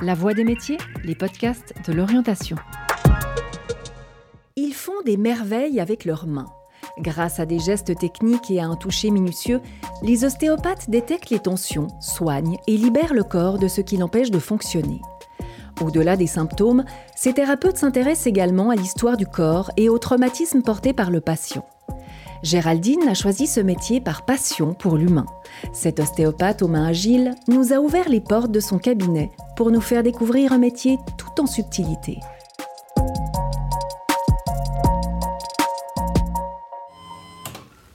La 0.00 0.14
Voix 0.14 0.32
des 0.32 0.44
métiers, 0.44 0.78
les 1.02 1.16
podcasts 1.16 1.74
de 1.88 1.92
l'orientation. 1.92 2.56
Ils 4.54 4.72
font 4.72 5.02
des 5.04 5.16
merveilles 5.16 5.80
avec 5.80 6.04
leurs 6.04 6.28
mains. 6.28 6.46
Grâce 7.00 7.40
à 7.40 7.46
des 7.46 7.58
gestes 7.58 7.98
techniques 7.98 8.48
et 8.48 8.60
à 8.60 8.66
un 8.66 8.76
toucher 8.76 9.10
minutieux, 9.10 9.60
les 10.04 10.24
ostéopathes 10.24 10.88
détectent 10.88 11.30
les 11.30 11.40
tensions, 11.40 11.88
soignent 12.00 12.58
et 12.68 12.76
libèrent 12.76 13.12
le 13.12 13.24
corps 13.24 13.58
de 13.58 13.66
ce 13.66 13.80
qui 13.80 13.96
l'empêche 13.96 14.30
de 14.30 14.38
fonctionner. 14.38 15.00
Au-delà 15.80 16.16
des 16.16 16.28
symptômes, 16.28 16.84
ces 17.16 17.32
thérapeutes 17.32 17.78
s'intéressent 17.78 18.28
également 18.28 18.70
à 18.70 18.76
l'histoire 18.76 19.16
du 19.16 19.26
corps 19.26 19.72
et 19.76 19.88
aux 19.88 19.98
traumatismes 19.98 20.62
portés 20.62 20.92
par 20.92 21.10
le 21.10 21.20
patient. 21.20 21.66
Géraldine 22.42 23.08
a 23.08 23.14
choisi 23.14 23.46
ce 23.46 23.60
métier 23.60 24.00
par 24.00 24.24
passion 24.24 24.72
pour 24.72 24.96
l'humain. 24.96 25.26
Cet 25.72 25.98
ostéopathe 25.98 26.62
aux 26.62 26.68
mains 26.68 26.86
agiles 26.86 27.34
nous 27.48 27.72
a 27.72 27.78
ouvert 27.78 28.08
les 28.08 28.20
portes 28.20 28.52
de 28.52 28.60
son 28.60 28.78
cabinet 28.78 29.30
pour 29.56 29.70
nous 29.70 29.80
faire 29.80 30.02
découvrir 30.02 30.52
un 30.52 30.58
métier 30.58 30.98
tout 31.16 31.42
en 31.42 31.46
subtilité. 31.46 32.18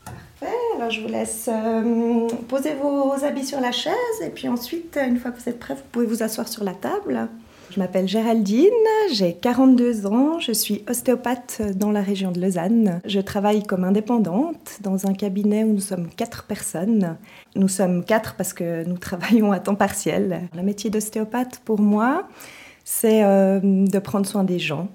Parfait, 0.05 0.57
alors 0.75 0.91
je 0.91 1.02
vous 1.02 1.07
laisse 1.07 1.49
euh, 1.52 2.27
poser 2.49 2.73
vos 2.75 3.13
habits 3.23 3.45
sur 3.45 3.61
la 3.61 3.71
chaise 3.71 3.94
et 4.21 4.30
puis 4.30 4.49
ensuite, 4.49 4.97
une 4.97 5.17
fois 5.17 5.31
que 5.31 5.39
vous 5.39 5.49
êtes 5.49 5.59
prêts, 5.59 5.75
vous 5.75 5.81
pouvez 5.91 6.05
vous 6.05 6.21
asseoir 6.21 6.49
sur 6.49 6.66
la 6.66 6.73
table. 6.73 7.30
Je 7.73 7.79
m'appelle 7.79 8.07
Géraldine, 8.07 8.69
j'ai 9.11 9.33
42 9.33 10.05
ans, 10.05 10.37
je 10.39 10.51
suis 10.51 10.83
ostéopathe 10.87 11.63
dans 11.75 11.91
la 11.91 12.01
région 12.03 12.31
de 12.31 12.39
Lausanne. 12.39 13.01
Je 13.03 13.19
travaille 13.19 13.63
comme 13.63 13.83
indépendante 13.83 14.77
dans 14.81 15.07
un 15.07 15.13
cabinet 15.13 15.63
où 15.63 15.73
nous 15.73 15.79
sommes 15.79 16.07
quatre 16.09 16.43
personnes. 16.43 17.17
Nous 17.55 17.67
sommes 17.67 18.05
quatre 18.05 18.35
parce 18.35 18.53
que 18.53 18.83
nous 18.83 18.99
travaillons 18.99 19.51
à 19.51 19.59
temps 19.59 19.73
partiel. 19.73 20.41
Le 20.55 20.61
métier 20.61 20.91
d'ostéopathe 20.91 21.61
pour 21.65 21.81
moi, 21.81 22.27
c'est 22.83 23.23
euh, 23.23 23.59
de 23.63 23.97
prendre 23.97 24.27
soin 24.27 24.43
des 24.43 24.59
gens. 24.59 24.87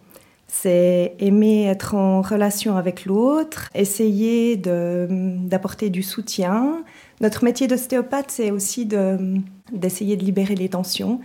C'est 0.47 1.17
aimer 1.19 1.65
être 1.65 1.97
en 1.97 2.23
relation 2.23 2.77
avec 2.77 3.07
l'autre, 3.07 3.71
essayer 3.75 4.57
d'apporter 4.57 5.91
du 5.91 6.05
soutien. 6.05 6.85
Notre 7.21 7.45
métier 7.45 7.67
d'ostéopathe, 7.67 8.31
c'est 8.31 8.53
aussi 8.53 8.87
d'essayer 8.87 10.17
de 10.17 10.25
libérer 10.25 10.55
les 10.55 10.69
tensions 10.69 11.19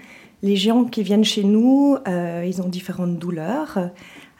les 0.43 0.57
gens 0.57 0.83
qui 0.83 1.01
viennent 1.03 1.23
chez 1.23 1.43
nous, 1.43 1.97
euh, 2.07 2.43
ils 2.45 2.61
ont 2.61 2.67
différentes 2.67 3.17
douleurs. 3.17 3.89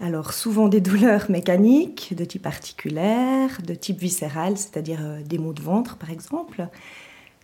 Alors 0.02 0.34
souvent 0.34 0.68
des 0.68 0.82
douleurs 0.82 1.32
mécaniques, 1.32 2.14
de 2.16 2.26
type 2.26 2.46
articulaire, 2.46 3.62
de 3.66 3.74
type 3.74 4.00
viscéral, 4.00 4.58
c'est-à-dire 4.58 5.00
euh, 5.02 5.22
des 5.24 5.38
maux 5.38 5.54
de 5.54 5.62
ventre 5.62 5.96
par 5.96 6.12
exemple. 6.12 6.68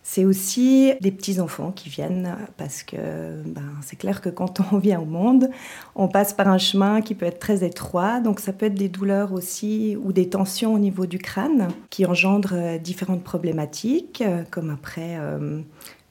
C'est 0.02 0.24
aussi 0.24 0.92
des 1.00 1.10
petits-enfants 1.10 1.72
qui 1.72 1.88
viennent 1.88 2.36
parce 2.56 2.82
que 2.82 3.42
ben, 3.44 3.62
c'est 3.82 3.96
clair 3.96 4.20
que 4.20 4.28
quand 4.28 4.60
on 4.72 4.78
vient 4.78 5.00
au 5.00 5.04
monde, 5.06 5.48
on 5.94 6.08
passe 6.08 6.34
par 6.34 6.48
un 6.48 6.58
chemin 6.58 7.00
qui 7.00 7.14
peut 7.14 7.26
être 7.26 7.38
très 7.38 7.64
étroit. 7.64 8.20
Donc 8.20 8.40
ça 8.40 8.52
peut 8.52 8.66
être 8.66 8.74
des 8.74 8.88
douleurs 8.90 9.32
aussi 9.32 9.96
ou 10.02 10.12
des 10.12 10.28
tensions 10.28 10.74
au 10.74 10.78
niveau 10.78 11.06
du 11.06 11.18
crâne 11.18 11.68
qui 11.88 12.04
engendrent 12.04 12.54
euh, 12.54 12.78
différentes 12.78 13.24
problématiques, 13.24 14.22
comme 14.50 14.68
après 14.68 15.18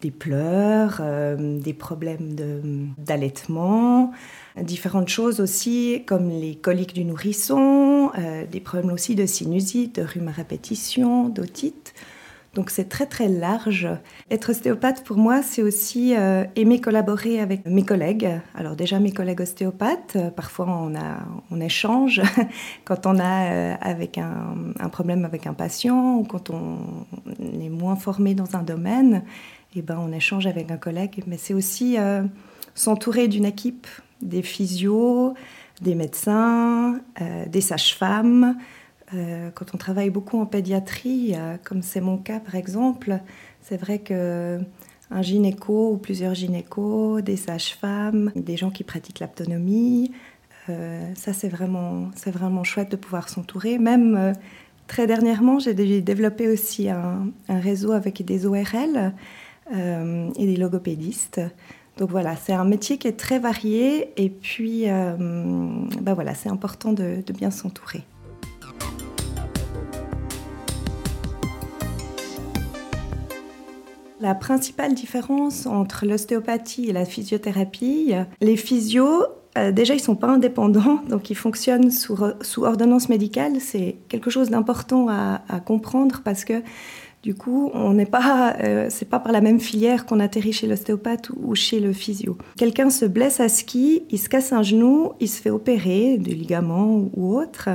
des 0.02 0.11
pleurs, 0.11 1.00
euh, 1.02 1.59
des 1.59 1.73
problèmes 1.73 2.36
d'allaitement, 2.97 4.11
différentes 4.61 5.09
choses 5.09 5.39
aussi 5.39 6.03
comme 6.06 6.30
les 6.30 6.56
coliques 6.56 6.94
du 6.94 7.03
nourrisson, 7.03 8.11
euh, 8.17 8.45
des 8.50 8.61
problèmes 8.61 8.91
aussi 8.91 9.16
de 9.16 9.25
sinusite, 9.25 9.95
de 9.95 10.03
rhume 10.03 10.30
à 10.30 10.31
répétition, 10.31 11.28
d'otite. 11.28 11.94
Donc 12.56 12.72
c'est 12.72 12.89
très 12.89 13.06
très 13.06 13.28
large. 13.28 13.88
Être 14.31 14.50
ostéopathe 14.50 15.03
pour 15.03 15.17
moi, 15.17 15.44
c'est 15.44 15.61
aussi 15.61 16.16
euh, 16.17 16.45
aimer 16.56 16.81
collaborer 16.81 17.39
avec 17.39 17.66
mes 17.67 17.84
collègues. 17.84 18.28
Alors 18.56 18.75
déjà 18.75 19.00
mes 19.00 19.11
collègues 19.11 19.41
ostéopathes, 19.41 20.17
parfois 20.36 20.66
on, 20.67 20.95
a, 20.95 21.19
on 21.52 21.61
échange 21.61 22.22
quand 22.85 23.06
on 23.06 23.19
a 23.19 23.75
avec 23.75 24.18
un, 24.18 24.90
problème 24.90 25.25
avec 25.25 25.46
un 25.46 25.53
patient 25.53 26.16
ou 26.16 26.23
quand 26.23 26.50
on 26.50 26.79
est 27.40 27.69
moins 27.69 27.96
formé 27.96 28.34
dans 28.34 28.56
un 28.56 28.63
domaine 28.63 29.23
eh 29.75 29.81
ben, 29.81 30.00
on 30.00 30.12
échange 30.12 30.47
avec 30.47 30.72
un 30.72 30.78
collègue. 30.78 31.24
Mais 31.28 31.38
c'est 31.38 31.53
aussi 31.53 31.97
euh, 31.97 32.24
s'entourer 32.74 33.28
d'une 33.28 33.46
équipe, 33.46 33.88
des 34.22 34.41
physios, 34.41 35.34
des 35.81 35.96
médecins, 35.96 37.00
euh, 37.22 37.46
des 37.46 37.62
sages-femmes. 37.62 38.58
Euh, 39.13 39.50
quand 39.53 39.74
on 39.74 39.78
travaille 39.78 40.09
beaucoup 40.09 40.40
en 40.40 40.46
pédiatrie, 40.46 41.34
comme 41.63 41.81
c'est 41.81 42.02
mon 42.02 42.18
cas 42.18 42.40
par 42.40 42.56
exemple, 42.56 43.19
c'est 43.62 43.78
vrai 43.78 44.00
que 44.00 44.59
un 45.12 45.22
gynéco 45.24 45.94
ou 45.94 45.97
plusieurs 45.97 46.35
gynécos, 46.35 47.24
des 47.24 47.38
sages-femmes, 47.38 48.31
des 48.35 48.58
gens 48.58 48.69
qui 48.69 48.84
pratiquent 48.84 49.22
l'autonomie, 49.22 50.12
ça 50.68 51.34
c'est 51.34 51.50
vraiment, 51.50 52.12
c'est 52.13 52.29
vraiment 52.29 52.63
chouette 52.63 52.91
de 52.91 52.96
pouvoir 52.96 53.28
s'entourer. 53.28 53.79
Même 53.79 54.35
très 54.85 55.08
dernièrement, 55.08 55.58
j'ai 55.58 55.74
développé 55.74 56.47
aussi 56.47 56.90
un, 56.90 57.31
un 57.47 57.59
réseau 57.59 57.91
avec 57.94 58.24
des 58.24 58.46
ORL 58.46 59.16
euh, 59.74 60.30
et 60.35 60.46
des 60.46 60.56
logopédistes. 60.56 61.41
Donc 61.97 62.09
voilà, 62.12 62.35
c'est 62.35 62.53
un 62.53 62.63
métier 62.63 62.97
qui 62.97 63.07
est 63.07 63.18
très 63.18 63.40
varié 63.40 64.13
et 64.16 64.30
puis 64.30 64.85
bah 64.85 66.13
voilà, 66.13 66.34
c'est 66.34 66.47
important 66.47 66.94
de, 66.94 67.22
bien 67.34 67.52
s'entourer. 67.52 68.03
La 74.22 74.34
principale 74.34 74.94
différence 74.94 75.66
entre 75.66 76.06
l'ostéopathie 76.06 76.90
et 76.90 76.94
la 76.94 77.03
physiothérapie, 77.03 78.13
les 78.40 78.56
physios, 78.56 79.25
euh, 79.58 79.72
déjà, 79.72 79.94
ils 79.94 79.97
ne 79.97 80.03
sont 80.03 80.16
pas 80.16 80.28
indépendants, 80.28 81.02
donc 81.09 81.29
ils 81.29 81.35
fonctionnent 81.35 81.91
sous, 81.91 82.18
ordonnance 82.63 83.09
médicale. 83.09 83.59
C'est 83.59 83.97
quelque 84.08 84.29
chose 84.29 84.50
d'important 84.50 85.08
à, 85.09 85.59
comprendre 85.66 86.22
parce 86.24 86.46
que 86.46 86.62
du 87.22 87.35
coup, 87.35 87.69
on 87.74 87.94
n'est 87.94 88.06
pas, 88.06 88.56
euh, 88.63 88.88
c'est 88.90 89.09
pas 89.09 89.19
par 89.19 89.34
la 89.34 89.41
même 89.41 89.59
filière 89.59 90.06
qu'on 90.06 90.22
atterrit 90.22 90.53
chez 90.53 90.68
l'ostéopathe 90.68 91.30
ou 91.35 91.53
chez 91.53 91.81
le 91.81 91.91
physio. 91.91 92.38
Quelqu'un 92.57 92.90
se 92.90 93.06
blesse 93.06 93.41
à 93.41 93.50
ski, 93.50 94.03
il 94.09 94.18
se 94.18 94.30
casse 94.30 94.53
un 94.53 94.63
genou, 94.63 95.12
il 95.19 95.28
se 95.28 95.41
fait 95.41 95.50
opérer 95.50 96.18
de 96.18 96.31
ligaments 96.31 97.09
ou 97.13 97.38
autre. 97.38 97.69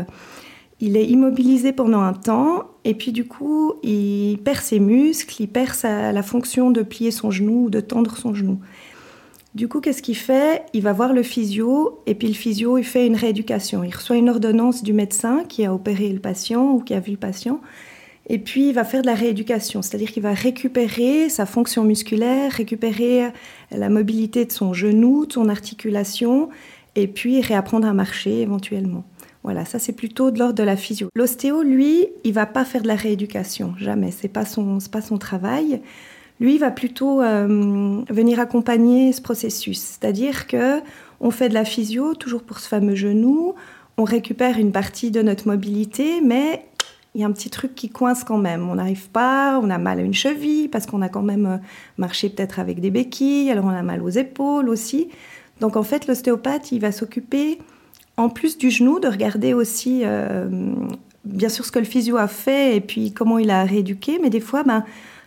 Il 0.81 0.97
est 0.97 1.07
immobilisé 1.07 1.73
pendant 1.73 2.01
un 2.01 2.15
temps 2.15 2.65
et 2.85 2.95
puis 2.95 3.13
du 3.13 3.27
coup, 3.27 3.75
il 3.83 4.39
perd 4.43 4.61
ses 4.61 4.81
muscles, 4.81 5.43
il 5.43 5.49
perd 5.49 5.75
la 5.83 6.23
fonction 6.23 6.71
de 6.71 6.83
plier 6.83 7.11
son 7.11 7.31
genou 7.31 7.67
ou 7.67 7.71
de 7.71 7.81
tendre 7.81 8.17
son 8.17 8.35
genou. 8.35 8.61
Du 9.55 9.69
coup, 9.69 9.81
qu'est-ce 9.81 10.03
qu'il 10.03 10.17
fait? 10.17 10.65
Il 10.73 10.83
va 10.83 10.93
voir 10.93 11.13
le 11.13 11.23
physio 11.23 12.01
et 12.07 12.15
puis 12.15 12.29
le 12.29 12.35
physio, 12.35 12.77
il 12.79 12.85
fait 12.85 13.07
une 13.07 13.15
rééducation. 13.15 13.85
Il 13.85 13.95
reçoit 13.95 14.17
une 14.17 14.31
ordonnance 14.31 14.83
du 14.83 14.93
médecin 14.93 15.45
qui 15.49 15.65
a 15.65 15.73
opéré 15.73 16.09
le 16.09 16.19
patient 16.19 16.73
ou 16.73 16.81
qui 16.81 16.95
a 16.95 17.01
vu 17.01 17.13
le 17.13 17.19
patient 17.19 17.61
et 18.27 18.39
puis, 18.39 18.69
il 18.69 18.73
va 18.75 18.85
faire 18.85 19.03
de 19.03 19.07
la 19.07 19.15
rééducation, 19.15 19.83
c'est-à-dire 19.83 20.11
qu'il 20.11 20.23
va 20.23 20.33
récupérer 20.33 21.29
sa 21.29 21.45
fonction 21.45 21.85
musculaire, 21.85 22.53
récupérer 22.53 23.29
la 23.71 23.91
mobilité 23.91 24.47
de 24.47 24.53
son 24.53 24.73
genou, 24.73 25.27
de 25.27 25.33
son 25.33 25.51
articulation, 25.51 26.49
et 26.95 27.07
puis 27.07 27.41
réapprendre 27.43 27.87
à 27.87 27.93
marcher 27.93 28.41
éventuellement. 28.41 29.05
Voilà, 29.43 29.67
ça 29.67 29.79
c'est 29.79 29.93
plutôt 29.93 30.31
de 30.31 30.39
l'ordre 30.39 30.55
de 30.55 30.63
la 30.63 30.77
physio. 30.77 31.09
L'ostéo, 31.15 31.63
lui, 31.63 32.07
il 32.25 32.33
va 32.33 32.47
pas 32.47 32.65
faire 32.65 32.81
de 32.81 32.89
la 32.89 32.95
rééducation, 32.95 33.75
jamais. 33.79 34.11
C'est 34.11 34.29
pas 34.29 34.47
son, 34.47 34.79
pas 34.91 35.03
son 35.03 35.19
travail. 35.19 35.83
Lui, 36.41 36.55
il 36.55 36.59
va 36.59 36.71
plutôt 36.71 37.21
euh, 37.21 38.03
venir 38.09 38.41
accompagner 38.41 39.13
ce 39.13 39.21
processus, 39.21 39.79
c'est-à-dire 39.79 40.47
que 40.47 40.81
on 41.21 41.31
fait 41.31 41.51
de 41.51 41.55
la 41.55 41.65
physio 41.65 42.15
toujours 42.15 42.43
pour 42.43 42.59
ce 42.59 42.69
fameux 42.69 42.95
genou. 42.95 43.55
On 43.99 44.05
récupère 44.05 44.59
une 44.59 44.73
partie 44.73 45.11
de 45.11 45.23
notre 45.23 45.47
mobilité, 45.47 46.21
mais 46.23 46.65
il 47.15 47.21
y 47.21 47.25
a 47.25 47.27
un 47.27 47.33
petit 47.33 47.51
truc 47.51 47.75
qui 47.75 47.89
coince 47.89 48.25
quand 48.25 48.39
même. 48.39 48.69
On 48.69 48.75
n'arrive 48.75 49.09
pas, 49.11 49.61
on 49.63 49.71
a 49.71 49.79
mal 49.79 50.01
à 50.01 50.03
une 50.03 50.15
cheville 50.15 50.69
parce 50.69 50.87
qu'on 50.87 51.03
a 51.03 51.09
quand 51.09 51.23
même 51.23 51.47
euh, 51.47 51.57
marché 51.97 52.29
peut-être 52.29 52.59
avec 52.59 52.81
des 52.81 52.91
béquilles, 52.91 53.51
alors 53.51 53.67
on 53.67 53.71
a 53.71 53.83
mal 53.83 54.03
aux 54.03 54.11
épaules 54.11 54.69
aussi. 54.69 55.09
Donc 55.61 55.77
en 55.77 55.83
fait, 55.83 56.07
l'ostéopathe, 56.07 56.73
il 56.73 56.81
va 56.81 56.91
s'occuper, 56.91 57.59
en 58.17 58.29
plus 58.29 58.59
du 58.59 58.71
genou, 58.71 58.99
de 58.99 59.09
regarder 59.09 59.55
aussi, 59.55 60.03
euh, 60.05 60.49
bien 61.25 61.49
sûr, 61.49 61.65
ce 61.65 61.71
que 61.71 61.79
le 61.79 61.85
physio 61.85 62.17
a 62.17 62.27
fait 62.27 62.77
et 62.77 62.81
puis 62.81 63.13
comment 63.13 63.39
il 63.39 63.51
a 63.51 63.65
rééduqué, 63.65 64.19
mais 64.21 64.31
des 64.31 64.41
fois, 64.41 64.65
ben, 64.65 64.85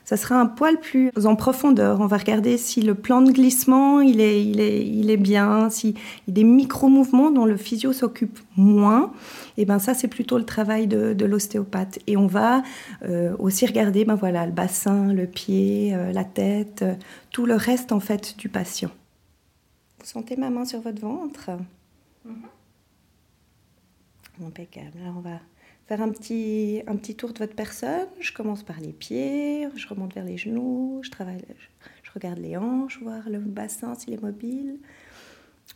ça 0.07 0.15
sera 0.15 0.39
un 0.39 0.45
poil 0.45 0.80
plus 0.80 1.12
en 1.25 1.36
profondeur. 1.36 2.00
On 2.00 2.06
va 2.06 2.15
regarder 2.15 2.57
si 2.57 2.81
le 2.81 2.95
plan 2.95 3.21
de 3.21 3.30
glissement 3.30 4.00
il 4.00 4.21
est, 4.21 4.42
il 4.42 4.62
est, 4.62 4.88
il 4.88 5.12
est 5.12 5.18
bien, 5.18 5.69
s'il 5.69 5.95
y 5.95 6.30
a 6.30 6.31
des 6.31 6.45
micro-mouvements 6.45 7.30
dont 7.30 7.44
le 7.44 7.57
physio 7.57 7.92
s'occupe 7.92 8.39
moins. 8.56 9.12
Et 9.57 9.65
ben 9.65 9.80
ça, 9.80 9.94
c'est 9.94 10.07
plutôt 10.07 10.38
le 10.38 10.45
travail 10.45 10.88
de, 10.88 11.25
l'ostéopathe. 11.25 12.00
Et 12.07 12.15
on 12.15 12.25
va 12.25 12.63
euh, 13.04 13.36
aussi 13.38 13.65
regarder 13.65 14.06
ben 14.06 14.15
voilà, 14.15 14.45
le 14.45 14.54
bassin, 14.54 15.12
le 15.12 15.27
pied, 15.27 15.94
euh, 15.94 16.13
la 16.13 16.24
tête, 16.24 16.83
euh, 16.83 16.95
tout 17.31 17.45
le 17.45 17.56
reste 17.56 17.92
en 17.92 18.00
fait 18.00 18.38
du 18.38 18.48
patient. 18.48 18.92
Vous 20.00 20.06
sentez 20.06 20.38
ma 20.38 20.50
main 20.50 20.63
sur 20.63 20.80
votre 20.80 21.01
ventre? 21.01 21.50
Mm 22.24 22.45
Impeccable. 24.45 25.00
Alors 25.01 25.18
on 25.18 25.21
va 25.21 25.39
faire 25.88 26.01
un 26.01 26.10
petit, 26.10 27.16
tour 27.16 27.34
de 27.34 27.39
votre 27.39 27.56
personne. 27.56 28.07
Je 28.19 28.31
commence 28.34 28.63
par 28.63 28.80
les 28.80 28.94
pieds, 28.94 29.68
je 29.75 29.88
remonte 29.88 30.13
vers 30.13 30.25
les 30.25 30.38
genoux, 30.38 31.00
je, 31.04 31.10
travaille, 31.10 31.42
je 32.04 32.12
regarde 32.12 32.39
les 32.39 32.57
hanches, 32.57 33.01
voir 33.01 33.30
le 33.30 33.39
bassin 33.39 33.95
s'il 33.95 34.13
est 34.13 34.22
mobile. 34.22 34.80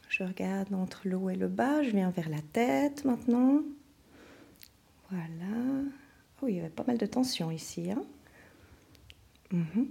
Je 0.09 0.23
regarde 0.23 0.73
entre 0.73 1.01
le 1.05 1.15
haut 1.15 1.29
et 1.29 1.35
le 1.35 1.47
bas. 1.47 1.83
Je 1.83 1.91
viens 1.91 2.09
vers 2.09 2.29
la 2.29 2.41
tête 2.53 3.05
maintenant. 3.05 3.61
Voilà. 5.09 5.83
Oh, 6.41 6.47
il 6.47 6.55
y 6.55 6.59
avait 6.59 6.69
pas 6.69 6.83
mal 6.85 6.97
de 6.97 7.05
tension 7.05 7.49
ici. 7.49 7.91
Hein. 7.91 8.03
Mhm. 9.51 9.87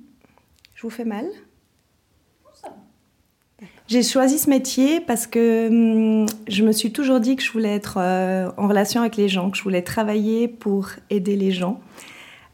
Je 0.75 0.83
vous 0.83 0.91
fais 0.91 1.05
mal 1.05 1.27
j'ai 3.91 4.05
choisi 4.05 4.39
ce 4.39 4.49
métier 4.49 5.01
parce 5.01 5.27
que 5.27 5.69
hum, 5.69 6.27
je 6.47 6.63
me 6.63 6.71
suis 6.71 6.93
toujours 6.93 7.19
dit 7.19 7.35
que 7.35 7.43
je 7.43 7.51
voulais 7.51 7.75
être 7.75 7.99
euh, 7.99 8.49
en 8.57 8.69
relation 8.69 9.01
avec 9.01 9.17
les 9.17 9.29
gens, 9.29 9.51
que 9.51 9.59
je 9.59 9.65
voulais 9.65 9.83
travailler 9.83 10.47
pour 10.47 10.91
aider 11.11 11.35
les 11.35 11.51
gens. 11.51 11.81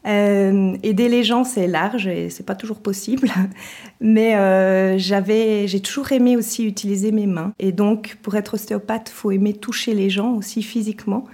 Euh, 0.07 0.75
aider 0.81 1.09
les 1.09 1.23
gens, 1.23 1.43
c'est 1.43 1.67
large 1.67 2.07
et 2.07 2.31
c'est 2.31 2.45
pas 2.45 2.55
toujours 2.55 2.79
possible. 2.79 3.29
Mais 4.01 4.35
euh, 4.35 4.97
j'avais, 4.97 5.67
j'ai 5.67 5.79
toujours 5.79 6.11
aimé 6.11 6.35
aussi 6.35 6.65
utiliser 6.65 7.11
mes 7.11 7.27
mains. 7.27 7.53
Et 7.59 7.71
donc, 7.71 8.17
pour 8.23 8.35
être 8.35 8.55
ostéopathe, 8.55 9.09
faut 9.09 9.29
aimer 9.29 9.53
toucher 9.53 9.93
les 9.93 10.09
gens 10.09 10.33
aussi 10.33 10.63
physiquement, 10.63 11.25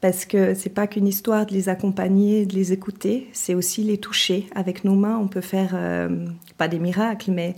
parce 0.00 0.24
que 0.24 0.54
c'est 0.54 0.74
pas 0.74 0.88
qu'une 0.88 1.06
histoire 1.06 1.46
de 1.46 1.52
les 1.52 1.68
accompagner, 1.68 2.44
de 2.44 2.54
les 2.54 2.72
écouter, 2.72 3.28
c'est 3.32 3.54
aussi 3.54 3.84
les 3.84 3.98
toucher. 3.98 4.46
Avec 4.56 4.82
nos 4.84 4.96
mains, 4.96 5.18
on 5.18 5.28
peut 5.28 5.40
faire 5.40 5.76
pas 6.56 6.68
des 6.68 6.78
miracles, 6.78 7.30
mais 7.32 7.56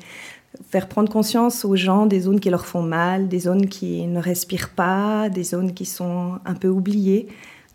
faire 0.68 0.88
prendre 0.88 1.10
conscience 1.10 1.64
aux 1.64 1.76
gens 1.76 2.06
des 2.06 2.20
zones 2.20 2.40
qui 2.40 2.50
leur 2.50 2.66
font 2.66 2.82
mal, 2.82 3.28
des 3.28 3.40
zones 3.40 3.66
qui 3.66 4.06
ne 4.06 4.20
respirent 4.20 4.70
pas, 4.70 5.28
des 5.28 5.44
zones 5.44 5.74
qui 5.74 5.86
sont 5.86 6.38
un 6.44 6.54
peu 6.54 6.68
oubliées. 6.68 7.28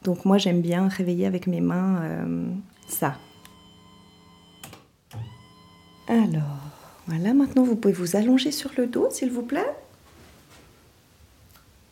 Donc 0.03 0.25
moi 0.25 0.37
j'aime 0.37 0.61
bien 0.61 0.87
réveiller 0.87 1.25
avec 1.25 1.47
mes 1.47 1.61
mains 1.61 2.01
euh, 2.03 2.47
ça. 2.87 3.15
Alors, 6.07 6.43
voilà, 7.07 7.33
maintenant 7.33 7.63
vous 7.63 7.75
pouvez 7.75 7.93
vous 7.93 8.15
allonger 8.15 8.51
sur 8.51 8.71
le 8.77 8.85
dos 8.87 9.07
s'il 9.09 9.31
vous 9.31 9.41
plaît. 9.41 9.73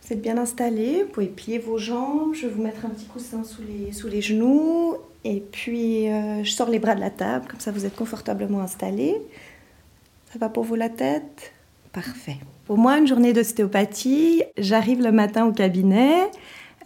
Vous 0.05 0.13
êtes 0.13 0.21
bien 0.21 0.37
installé, 0.37 1.03
vous 1.03 1.09
pouvez 1.11 1.27
plier 1.27 1.59
vos 1.59 1.77
jambes, 1.77 2.33
je 2.33 2.45
vais 2.45 2.53
vous 2.53 2.61
mettre 2.61 2.85
un 2.85 2.89
petit 2.89 3.05
coussin 3.05 3.43
sous 3.45 3.61
les, 3.61 3.93
sous 3.93 4.09
les 4.09 4.21
genoux 4.21 4.97
et 5.23 5.39
puis 5.39 6.09
euh, 6.09 6.43
je 6.43 6.51
sors 6.51 6.69
les 6.69 6.79
bras 6.79 6.93
de 6.93 6.99
la 6.99 7.09
table, 7.09 7.45
comme 7.49 7.61
ça 7.61 7.71
vous 7.71 7.85
êtes 7.85 7.95
confortablement 7.95 8.59
installé. 8.59 9.15
Ça 10.33 10.39
va 10.39 10.49
pour 10.49 10.63
vous 10.63 10.73
la 10.73 10.89
tête? 10.89 11.53
Parfait. 11.91 12.37
Pour 12.65 12.79
moi, 12.79 12.97
une 12.97 13.05
journée 13.05 13.33
d'ostéopathie, 13.33 14.41
j'arrive 14.57 14.99
le 14.99 15.11
matin 15.11 15.45
au 15.45 15.51
cabinet, 15.51 16.23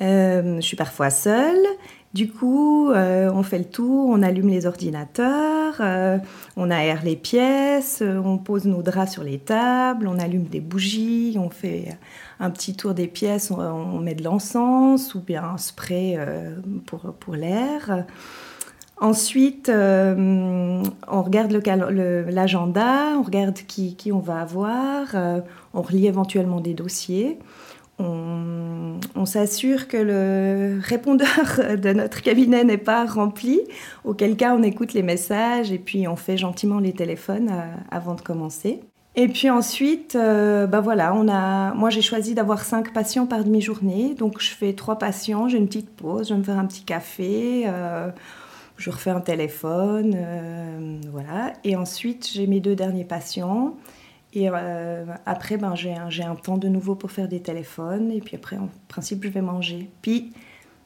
euh, 0.02 0.58
je 0.58 0.62
suis 0.62 0.76
parfois 0.76 1.10
seule. 1.10 1.66
Du 2.14 2.30
coup, 2.30 2.90
euh, 2.90 3.32
on 3.34 3.44
fait 3.44 3.60
le 3.60 3.64
tour, 3.64 4.10
on 4.10 4.22
allume 4.22 4.50
les 4.50 4.66
ordinateurs, 4.66 5.78
euh, 5.80 6.18
on 6.58 6.70
aère 6.70 7.06
les 7.06 7.16
pièces, 7.16 8.04
on 8.04 8.38
pose 8.38 8.66
nos 8.66 8.82
draps 8.82 9.14
sur 9.14 9.24
les 9.24 9.40
tables, 9.40 10.10
on 10.10 10.20
allume 10.20 10.44
des 10.44 10.60
bougies, 10.60 11.38
on 11.40 11.50
fait 11.50 11.98
un 12.42 12.50
petit 12.50 12.76
tour 12.76 12.94
des 12.94 13.08
pièces, 13.08 13.50
on, 13.50 13.62
on 13.62 14.00
met 14.00 14.16
de 14.16 14.26
l'encens 14.26 15.16
ou 15.16 15.22
bien 15.22 15.46
un 15.46 15.58
spray 15.58 16.20
pour, 16.86 17.14
pour 17.14 17.36
l'air. 17.36 18.04
Ensuite, 19.00 19.70
euh, 19.70 20.84
on 21.08 21.22
regarde 21.22 21.52
l'agenda, 21.52 23.14
on 23.18 23.22
regarde 23.22 23.58
qui, 23.68 24.12
on 24.12 24.20
va 24.20 24.42
avoir, 24.42 25.10
euh, 25.14 25.42
on 25.76 25.84
relit 25.84 26.08
éventuellement 26.08 26.60
des 26.62 26.74
dossiers. 26.74 27.38
On, 28.00 29.26
s'assure 29.26 29.90
que 29.90 29.98
le 29.98 30.80
répondeur 30.82 31.28
de 31.78 31.92
notre 31.92 32.22
cabinet 32.22 32.64
n'est 32.64 32.78
pas 32.78 33.06
rempli, 33.06 33.60
auquel 34.06 34.38
cas 34.38 34.56
on 34.56 34.64
écoute 34.64 34.94
les 34.94 35.04
messages 35.04 35.70
et 35.72 35.80
puis 35.80 36.08
on 36.08 36.16
fait 36.16 36.38
gentiment 36.38 36.80
les 36.80 36.94
téléphones 36.94 37.50
euh, 37.52 37.76
avant 37.92 38.14
de 38.14 38.22
commencer. 38.22 38.80
Et 39.16 39.28
puis 39.28 39.50
ensuite, 39.50 40.16
bah 40.16 40.80
voilà, 40.80 41.14
on 41.16 41.28
a, 41.28 41.74
moi 41.74 41.90
j'ai 41.90 42.04
choisi 42.04 42.36
d'avoir 42.36 42.64
cinq 42.64 42.94
patients 42.94 43.26
par 43.26 43.44
demi-journée, 43.44 44.14
donc 44.14 44.40
je 44.40 44.52
fais 44.52 44.74
trois 44.74 45.00
patients, 45.00 45.50
j'ai 45.50 45.58
une 45.58 45.66
petite 45.66 45.90
pause, 45.90 46.30
je 46.30 46.34
vais 46.36 46.40
me 46.40 46.44
faire 46.44 46.60
un 46.60 46.66
petit 46.66 46.84
café 46.84 47.66
je 48.78 48.90
refais 48.90 49.10
un 49.10 49.22
téléphone, 49.22 50.14
euh, 50.16 50.98
voilà. 51.12 51.54
Et 51.64 51.76
ensuite, 51.76 52.30
j'ai 52.32 52.48
mes 52.48 52.60
deux 52.60 52.76
derniers 52.76 53.04
patients. 53.04 53.76
Et 54.34 54.50
euh, 54.50 55.06
après, 55.26 55.58
ben, 55.58 55.74
j'ai 55.76 55.94
un, 55.94 56.10
un, 56.30 56.36
temps 56.36 56.58
de 56.58 56.68
nouveau 56.68 56.96
pour 56.96 57.12
faire 57.12 57.28
des 57.28 57.40
téléphones. 57.40 58.12
Et 58.12 58.20
puis 58.20 58.36
après, 58.36 58.58
en 58.58 58.70
principe, 58.88 59.24
je 59.24 59.30
vais 59.30 59.42
manger. 59.42 59.90
Puis, 60.02 60.32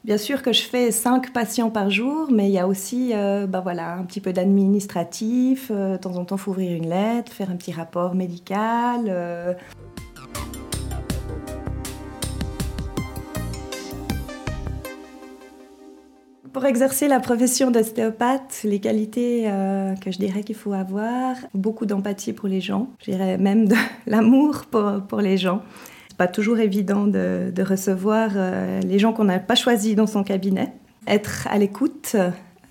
bien 0.06 0.18
sûr 0.18 0.42
que 0.42 0.54
je 0.54 0.62
fais 0.62 0.92
cinq 0.92 1.34
patients 1.34 1.70
par 1.70 1.90
jour, 1.90 2.30
mais 2.32 2.48
il 2.48 2.54
y 2.54 2.60
a 2.60 2.68
aussi 2.68 3.12
euh, 3.14 3.46
ben, 3.46 3.60
voilà, 3.60 3.94
un 3.96 4.04
petit 4.04 4.22
peu 4.22 4.32
d'administratif. 4.32 5.70
de 5.70 5.98
temps 5.98 6.16
en 6.16 6.24
temps, 6.24 6.38
il 6.38 6.42
faut 6.42 6.52
ouvrir 6.52 6.78
une 6.78 6.90
lettre, 6.90 7.34
faire 7.34 7.50
un 7.50 7.56
petit 7.56 7.74
rapport 7.74 8.16
médical. 8.16 9.58
Pour 16.54 16.66
exercer 16.66 17.08
la 17.08 17.22
profession 17.22 17.72
d'ostéopathe, 17.72 18.62
les 18.66 18.80
qualités 18.80 19.44
euh, 19.46 19.96
que 19.96 20.12
je 20.12 20.18
dirais 20.18 20.44
qu'il 20.44 20.56
faut 20.56 20.74
avoir, 20.74 21.38
beaucoup 21.54 21.86
d'empathie 21.86 22.34
pour 22.34 22.50
les 22.50 22.60
gens, 22.60 22.90
je 23.00 23.12
dirais 23.12 23.38
même 23.38 23.70
de 23.70 23.76
l'amour 24.06 24.66
pour, 24.70 25.02
pour, 25.08 25.22
les 25.22 25.38
gens. 25.38 25.62
C'est 26.10 26.18
pas 26.18 26.28
toujours 26.28 26.60
évident 26.60 27.08
de, 27.08 27.54
de 27.56 27.64
recevoir 27.64 28.32
euh, 28.36 28.82
les 28.82 29.00
gens 29.00 29.14
qu'on 29.14 29.24
n'a 29.24 29.40
pas 29.40 29.56
choisis 29.56 29.96
dans 29.96 30.08
son 30.08 30.26
cabinet. 30.26 30.74
Être 31.08 31.48
à 31.50 31.58
l'écoute, 31.58 32.18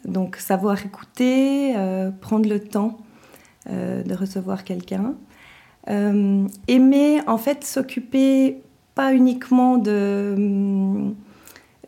donc 0.04 0.36
savoir 0.36 0.84
écouter, 0.84 1.74
euh, 1.76 2.10
prendre 2.10 2.48
le 2.48 2.60
temps 2.60 2.98
de 3.68 4.14
recevoir 4.14 4.64
quelqu'un. 4.64 5.14
aimer 5.86 7.20
en 7.26 7.36
fait 7.36 7.62
s'occuper 7.62 8.62
pas 8.94 9.12
uniquement 9.12 9.76
de 9.76 11.14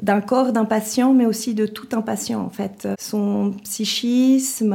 d'un 0.02 0.20
corps 0.20 0.52
d'un 0.52 0.64
patient, 0.64 1.14
mais 1.14 1.26
aussi 1.26 1.54
de 1.54 1.64
tout 1.64 1.88
un 1.92 2.02
patient 2.02 2.40
en 2.40 2.50
fait. 2.50 2.88
Son 3.00 3.54
psychisme, 3.62 4.74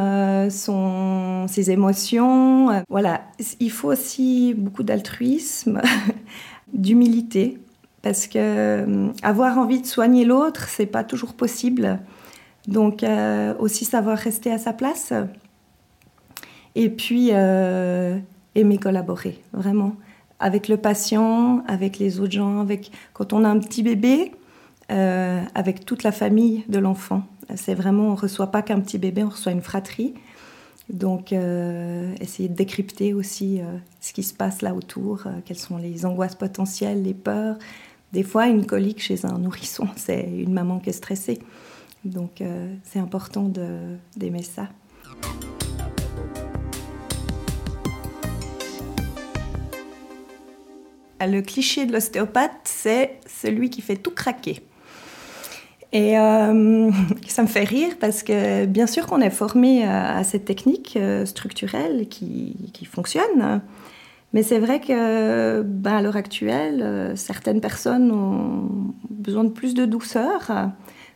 son, 0.49 1.45
ses 1.47 1.69
émotions. 1.69 2.71
Euh, 2.71 2.81
voilà, 2.89 3.21
il 3.59 3.69
faut 3.69 3.91
aussi 3.91 4.53
beaucoup 4.57 4.83
d'altruisme, 4.83 5.81
d'humilité, 6.73 7.59
parce 8.01 8.27
que 8.27 8.37
euh, 8.37 9.09
avoir 9.21 9.57
envie 9.57 9.81
de 9.81 9.85
soigner 9.85 10.23
l'autre, 10.23 10.69
c'est 10.69 10.85
pas 10.85 11.03
toujours 11.03 11.33
possible. 11.33 11.99
Donc 12.67 13.03
euh, 13.03 13.53
aussi 13.59 13.83
savoir 13.83 14.17
rester 14.17 14.51
à 14.51 14.57
sa 14.57 14.71
place. 14.71 15.11
Et 16.75 16.89
puis 16.89 17.29
aimer 17.31 18.77
collaborer, 18.77 19.41
vraiment, 19.51 19.95
avec 20.39 20.67
le 20.67 20.77
patient, 20.77 21.63
avec 21.67 21.97
les 21.97 22.19
autres 22.19 22.33
gens, 22.33 22.59
avec 22.59 22.91
quand 23.13 23.33
on 23.33 23.43
a 23.43 23.49
un 23.49 23.57
petit 23.57 23.81
bébé 23.81 24.31
euh, 24.89 25.43
avec 25.53 25.83
toute 25.83 26.03
la 26.03 26.13
famille 26.13 26.63
de 26.69 26.79
l'enfant. 26.79 27.23
C'est 27.55 27.73
vraiment, 27.73 28.07
on 28.07 28.11
ne 28.11 28.17
reçoit 28.17 28.51
pas 28.51 28.61
qu'un 28.61 28.79
petit 28.79 28.97
bébé, 28.97 29.21
on 29.21 29.29
reçoit 29.29 29.51
une 29.51 29.61
fratrie. 29.61 30.13
Donc, 30.89 31.33
euh, 31.33 32.15
essayer 32.21 32.47
de 32.47 32.53
décrypter 32.53 33.13
aussi 33.13 33.59
euh, 33.59 33.65
ce 33.99 34.13
qui 34.13 34.23
se 34.23 34.33
passe 34.33 34.61
là 34.61 34.73
autour, 34.73 35.25
quelles 35.43 35.57
sont 35.57 35.75
les 35.75 36.05
angoisses 36.05 36.35
potentielles, 36.35 37.03
les 37.03 37.13
peurs. 37.13 37.57
Des 38.13 38.23
fois, 38.23 38.47
une 38.47 38.65
colique 38.65 39.01
chez 39.01 39.25
un 39.25 39.37
nourrisson, 39.39 39.89
c'est 39.97 40.21
une 40.21 40.53
maman 40.53 40.79
qui 40.79 40.89
est 40.89 40.93
stressée. 40.93 41.39
Donc, 42.05 42.41
c'est 42.83 42.99
important 42.99 43.51
d'aimer 44.15 44.43
ça. 44.43 44.69
Le 51.19 51.41
cliché 51.41 51.85
de 51.85 51.91
l'ostéopathe, 51.91 52.61
c'est 52.63 53.19
celui 53.25 53.69
qui 53.69 53.81
fait 53.81 53.97
tout 53.97 54.11
craquer. 54.11 54.61
Et 55.93 56.17
euh, 56.17 56.91
ça 57.27 57.41
me 57.43 57.47
fait 57.47 57.63
rire 57.63 57.93
parce 57.99 58.23
que 58.23 58.65
bien 58.65 58.87
sûr 58.87 59.07
qu'on 59.07 59.21
est 59.21 59.29
formé 59.29 59.83
à, 59.83 60.23
cette 60.23 60.45
technique 60.45 60.97
euh, 60.97 61.25
structurelle 61.25 62.07
qui, 62.09 62.71
qui 62.73 62.85
fonctionne, 62.85 63.61
mais 64.33 64.43
c'est 64.43 64.59
vrai 64.59 64.81
que 64.81 65.61
ben, 65.61 65.95
à 65.95 66.01
l'heure 66.01 66.17
actuelle, 66.17 66.81
euh, 66.81 67.15
certaines 67.15 67.61
personnes 67.61 68.11
ont 68.11 68.93
besoin 69.09 69.45
de 69.45 69.49
plus 69.49 69.73
de 69.73 69.85
douceur. 69.85 70.51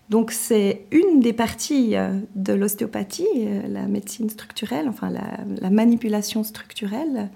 Donc 0.10 0.32
c'est 0.32 0.86
une 0.92 1.22
des 1.22 1.32
parties 1.32 1.96
de 2.36 2.54
l'ostéopathie, 2.54 3.48
la 3.70 3.88
médecine 3.88 4.30
structurelle, 4.30 4.90
enfin 4.90 5.10
la, 5.10 5.40
la 5.62 5.70
manipulation 5.70 6.44
structurelle. 6.44 7.30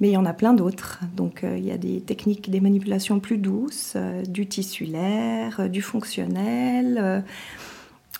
Mais 0.00 0.08
il 0.08 0.12
y 0.12 0.16
en 0.16 0.26
a 0.26 0.32
plein 0.32 0.54
d'autres. 0.54 1.00
Donc 1.16 1.42
euh, 1.42 1.56
il 1.58 1.64
y 1.64 1.72
a 1.72 1.78
des 1.78 2.00
techniques, 2.00 2.50
des 2.50 2.60
manipulations 2.60 3.20
plus 3.20 3.38
douces, 3.38 3.94
euh, 3.96 4.22
du 4.22 4.46
tissulaire, 4.46 5.60
euh, 5.60 5.68
du 5.68 5.82
fonctionnel. 5.82 7.24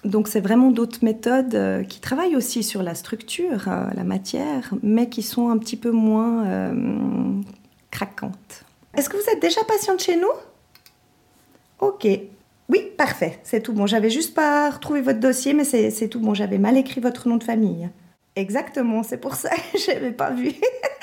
donc 0.04 0.28
c'est 0.28 0.40
vraiment 0.40 0.70
d'autres 0.70 1.04
méthodes 1.04 1.86
qui 1.88 2.00
travaillent 2.00 2.36
aussi 2.36 2.62
sur 2.62 2.82
la 2.82 2.94
structure, 2.94 3.64
la 3.66 4.04
matière, 4.04 4.72
mais 4.82 5.08
qui 5.08 5.22
sont 5.22 5.50
un 5.50 5.58
petit 5.58 5.76
peu 5.76 5.90
moins 5.90 6.72
craquantes. 7.90 8.64
Est-ce 8.96 9.08
que 9.08 9.16
vous 9.16 9.30
êtes 9.30 9.42
déjà 9.42 9.62
patiente 9.64 10.00
chez 10.00 10.16
nous? 10.16 10.32
Ok. 11.80 12.06
Oui, 12.68 12.82
parfait, 12.96 13.40
c'est 13.44 13.62
tout 13.62 13.72
bon. 13.72 13.86
J'avais 13.86 14.10
juste 14.10 14.34
pas 14.34 14.70
retrouvé 14.70 15.00
votre 15.00 15.20
dossier, 15.20 15.54
mais 15.54 15.64
c'est 15.64 16.08
tout 16.08 16.20
bon. 16.20 16.34
J'avais 16.34 16.58
mal 16.58 16.76
écrit 16.76 17.00
votre 17.00 17.28
nom 17.28 17.36
de 17.36 17.44
famille. 17.44 17.88
Exactement, 18.38 19.02
c'est 19.02 19.18
pour 19.18 19.34
ça 19.34 19.50
que 19.50 19.78
je 19.84 19.90
n'avais 19.90 20.12
pas 20.12 20.30
vu. 20.30 20.52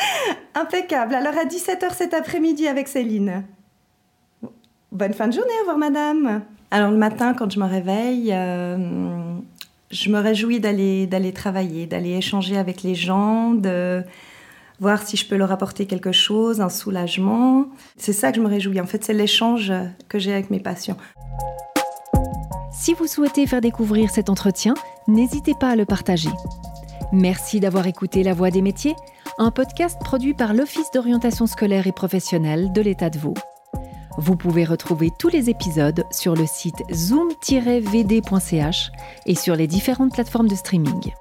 Impeccable. 0.56 1.16
Alors 1.16 1.38
à 1.38 1.44
17h 1.44 1.94
cet 1.94 2.14
après-midi 2.14 2.66
avec 2.66 2.88
Céline. 2.88 3.44
Bonne 4.94 5.14
fin 5.14 5.28
de 5.28 5.34
journée, 5.34 5.52
au 5.58 5.62
revoir 5.64 5.78
madame. 5.78 6.44
Alors 6.72 6.92
le 6.92 6.98
matin, 6.98 7.34
quand 7.34 7.52
je 7.52 7.60
me 7.60 7.66
réveille, 7.66 8.32
euh, 8.32 8.78
je 9.92 10.10
me 10.10 10.20
réjouis 10.20 10.62
d'aller, 10.62 11.08
d'aller 11.08 11.34
travailler, 11.34 11.88
d'aller 11.88 12.12
échanger 12.12 12.58
avec 12.58 12.84
les 12.84 12.96
gens, 12.96 13.52
de 13.52 14.02
voir 14.80 15.02
si 15.02 15.18
je 15.18 15.28
peux 15.28 15.36
leur 15.36 15.52
apporter 15.52 15.88
quelque 15.88 16.14
chose, 16.14 16.62
un 16.62 16.70
soulagement. 16.70 17.66
C'est 17.98 18.14
ça 18.14 18.32
que 18.32 18.38
je 18.38 18.42
me 18.42 18.48
réjouis. 18.48 18.80
En 18.80 18.86
fait, 18.86 19.04
c'est 19.04 19.14
l'échange 19.14 19.74
que 20.08 20.20
j'ai 20.20 20.32
avec 20.32 20.52
mes 20.52 20.62
patients. 20.62 20.98
Si 22.72 22.94
vous 22.94 23.08
souhaitez 23.08 23.46
faire 23.46 23.62
découvrir 23.62 24.10
cet 24.10 24.30
entretien, 24.30 24.74
n'hésitez 25.10 25.54
pas 25.60 25.72
à 25.72 25.76
le 25.76 25.86
partager. 25.86 26.30
Merci 27.12 27.60
d'avoir 27.60 27.88
écouté 27.88 28.24
La 28.24 28.34
Voix 28.34 28.52
des 28.52 28.62
métiers, 28.62 28.96
un 29.38 29.52
podcast 29.52 30.00
produit 30.00 30.34
par 30.34 30.54
l'Office 30.54 30.92
d'orientation 30.94 31.48
scolaire 31.48 31.88
et 31.88 31.92
professionnelle 31.92 32.72
de 32.72 32.82
l'État 32.82 33.10
de 33.10 33.20
Vaud. 33.20 33.34
Vous 34.18 34.36
pouvez 34.36 34.64
retrouver 34.64 35.12
tous 35.20 35.30
les 35.30 35.50
épisodes 35.50 36.06
sur 36.12 36.36
le 36.36 36.46
site 36.46 36.82
zoom-vd.ch 36.92 38.92
et 39.26 39.36
sur 39.36 39.56
les 39.56 39.68
différentes 39.68 40.14
plateformes 40.14 40.48
de 40.48 40.56
streaming. 40.56 41.12